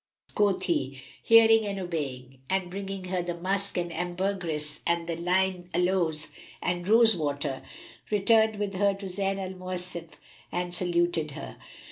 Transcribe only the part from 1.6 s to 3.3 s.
and obeying," and bringing her